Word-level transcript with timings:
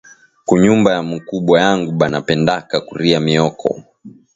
Ku 0.47 0.53
nyumba 0.63 0.89
ya 0.95 1.01
mukubwa 1.09 1.55
yangu 1.63 1.91
bana 1.99 2.19
pendaka 2.27 2.75
kuria 2.87 3.19
mioko 3.25 3.69